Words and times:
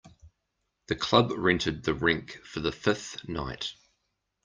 The 0.87 0.95
club 0.95 1.31
rented 1.37 1.83
the 1.83 1.93
rink 1.93 2.41
for 2.43 2.59
the 2.59 2.71
fifth 2.71 3.29
night. 3.29 3.75